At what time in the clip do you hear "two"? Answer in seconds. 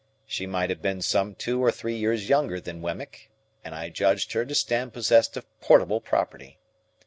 1.35-1.63